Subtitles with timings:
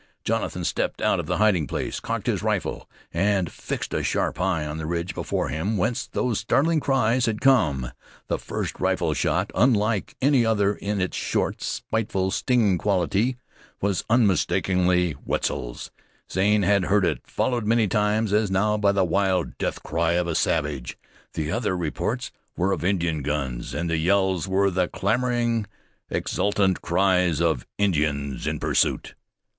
[0.23, 4.65] Jonathan stepped out of the hiding place, cocked his rifle, and fixed a sharp eye
[4.65, 7.91] on the ridge before him whence those startling cries had come.
[8.27, 13.35] The first rifle shot, unlike any other in its short, spiteful, stinging quality,
[13.79, 15.91] was unmistakably Wetzel's.
[16.33, 20.25] Zane had heard it, followed many times, as now, by the wild death cry of
[20.25, 20.97] a savage.
[21.33, 25.67] The other reports were of Indian guns, and the yells were the clamoring,
[26.09, 29.13] exultant cries of Indians in pursuit.